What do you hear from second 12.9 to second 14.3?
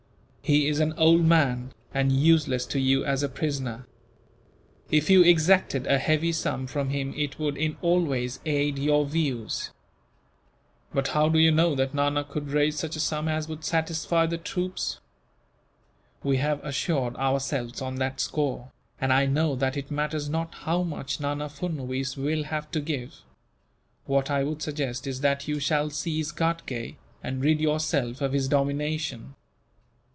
a sum as would satisfy